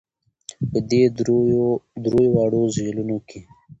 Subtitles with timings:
[0.69, 1.03] په دې
[2.07, 3.39] درېواړو ځېلونو کې